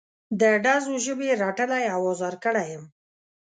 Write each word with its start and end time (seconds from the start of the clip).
د 0.39 0.41
ډزو 0.63 0.93
ژبې 1.05 1.29
رټلی 1.43 1.83
او 1.95 2.01
ازار 2.11 2.35
کړی 2.43 2.65
یم. 2.71 2.83